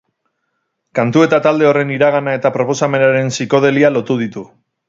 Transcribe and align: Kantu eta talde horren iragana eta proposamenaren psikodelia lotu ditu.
Kantu 0.99 1.25
eta 1.25 1.39
talde 1.47 1.69
horren 1.73 1.93
iragana 1.97 2.35
eta 2.39 2.53
proposamenaren 2.57 3.33
psikodelia 3.37 3.97
lotu 4.01 4.21
ditu. 4.25 4.49